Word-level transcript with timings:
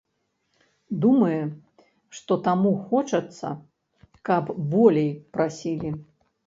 Думае, 1.03 1.37
што 2.21 2.39
таму 2.49 2.73
хочацца, 2.89 3.47
каб 4.31 4.53
болей 4.75 5.11
прасілі. 5.37 5.89